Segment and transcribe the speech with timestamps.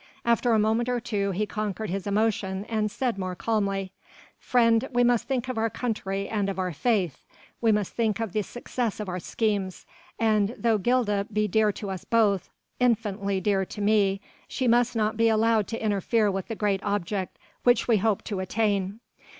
[0.25, 3.91] After a moment or two he conquered his emotion and said more calmly:
[4.39, 7.23] "Friend, we must think of our country and of our faith;
[7.61, 9.85] we must think of the success of our schemes:
[10.17, 15.17] and, though Gilda be dear to us both infinitely dear to me she must not
[15.17, 19.01] be allowed to interfere with the great object which we hope to attain.